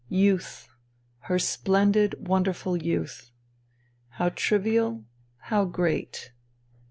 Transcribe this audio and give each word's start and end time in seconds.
Youth! 0.25 0.67
Her 1.25 1.37
splendid, 1.37 2.27
wonderful 2.27 2.75
youth. 2.75 3.29
How 4.07 4.29
trivial, 4.29 5.05
how 5.37 5.65
great. 5.65 6.31